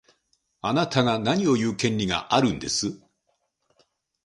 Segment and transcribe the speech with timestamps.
[0.61, 2.99] あなたが何を言う権利があるんです。